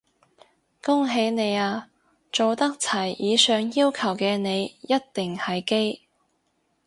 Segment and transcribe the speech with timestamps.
[0.81, 1.91] 恭喜你啊，
[2.31, 6.01] 做得齊以上要求嘅你一定係基！